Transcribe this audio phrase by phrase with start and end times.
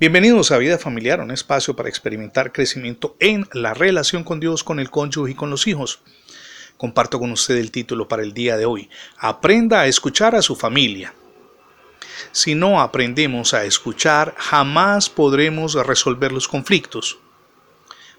[0.00, 4.80] Bienvenidos a Vida Familiar, un espacio para experimentar crecimiento en la relación con Dios, con
[4.80, 6.00] el cónyuge y con los hijos.
[6.76, 8.90] Comparto con usted el título para el día de hoy.
[9.18, 11.14] Aprenda a escuchar a su familia.
[12.32, 17.18] Si no aprendemos a escuchar, jamás podremos resolver los conflictos.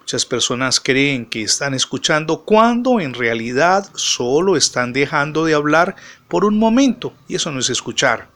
[0.00, 5.96] Muchas personas creen que están escuchando cuando en realidad solo están dejando de hablar
[6.28, 8.28] por un momento, y eso no es escuchar.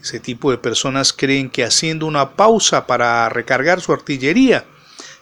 [0.00, 4.64] Ese tipo de personas creen que haciendo una pausa para recargar su artillería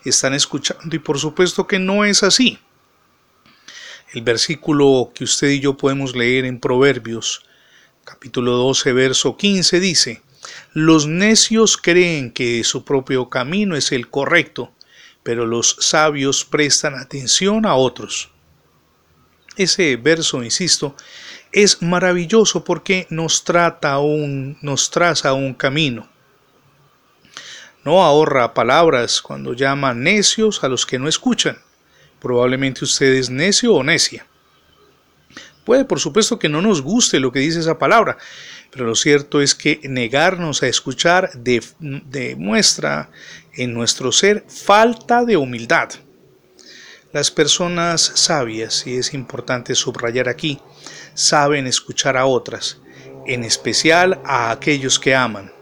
[0.04, 2.58] están escuchando y por supuesto que no es así.
[4.12, 7.42] El versículo que usted y yo podemos leer en Proverbios,
[8.04, 10.22] capítulo 12, verso 15 dice,
[10.72, 14.72] Los necios creen que su propio camino es el correcto,
[15.22, 18.30] pero los sabios prestan atención a otros.
[19.56, 20.94] Ese verso, insisto,
[21.52, 26.08] es maravilloso porque nos trata un, nos traza un camino.
[27.84, 31.58] No ahorra palabras cuando llama necios a los que no escuchan.
[32.20, 34.26] Probablemente usted es necio o necia.
[35.64, 38.18] Puede, por supuesto, que no nos guste lo que dice esa palabra,
[38.70, 41.30] pero lo cierto es que negarnos a escuchar
[41.78, 43.10] demuestra
[43.54, 45.90] en nuestro ser falta de humildad.
[47.12, 50.60] Las personas sabias, y es importante subrayar aquí,
[51.14, 52.80] saben escuchar a otras,
[53.26, 55.52] en especial a aquellos que aman.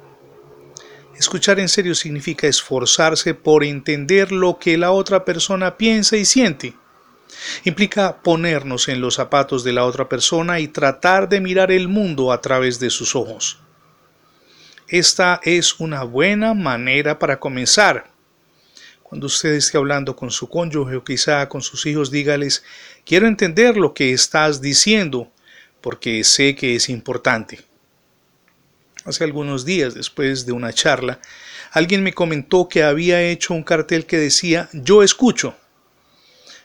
[1.19, 6.75] Escuchar en serio significa esforzarse por entender lo que la otra persona piensa y siente.
[7.65, 12.33] Implica ponernos en los zapatos de la otra persona y tratar de mirar el mundo
[12.33, 13.59] a través de sus ojos.
[14.89, 18.14] Esta es una buena manera para comenzar,
[19.15, 22.65] cuando usted esté hablando con su cónyuge o quizá con sus hijos, dígales,
[23.07, 25.31] quiero entender lo que estás diciendo,
[25.81, 27.61] porque sé que es importante.
[29.05, 31.21] Hace algunos días, después de una charla,
[31.71, 35.55] alguien me comentó que había hecho un cartel que decía, yo escucho.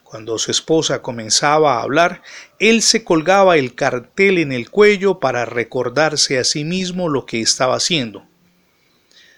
[0.03, 2.23] Cuando su esposa comenzaba a hablar,
[2.57, 7.41] él se colgaba el cartel en el cuello para recordarse a sí mismo lo que
[7.41, 8.25] estaba haciendo.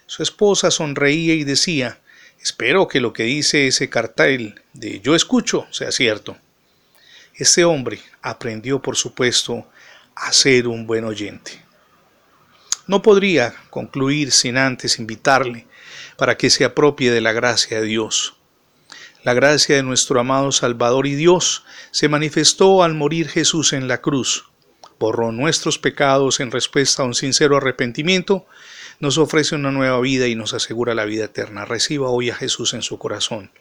[0.05, 2.00] Su esposa sonreía y decía,
[2.41, 6.37] Espero que lo que dice ese cartel de yo escucho sea cierto.
[7.35, 9.67] Este hombre aprendió, por supuesto,
[10.15, 11.63] a ser un buen oyente.
[12.87, 15.67] No podría concluir sin antes invitarle
[16.17, 18.35] para que se apropie de la gracia de Dios.
[19.23, 24.01] La gracia de nuestro amado Salvador y Dios se manifestó al morir Jesús en la
[24.01, 24.49] cruz.
[24.99, 28.47] Borró nuestros pecados en respuesta a un sincero arrepentimiento
[29.01, 31.65] nos ofrece una nueva vida y nos asegura la vida eterna.
[31.65, 33.51] Reciba hoy a Jesús en su corazón.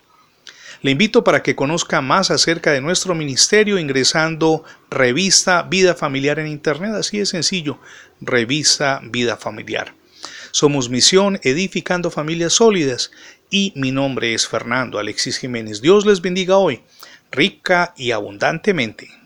[0.83, 6.47] Le invito para que conozca más acerca de nuestro ministerio ingresando revista Vida Familiar en
[6.47, 6.93] Internet.
[6.95, 7.79] Así es sencillo,
[8.21, 9.95] revista Vida Familiar.
[10.53, 13.11] Somos Misión Edificando Familias Sólidas
[13.51, 15.81] y mi nombre es Fernando Alexis Jiménez.
[15.81, 16.83] Dios les bendiga hoy,
[17.31, 19.20] rica y abundantemente.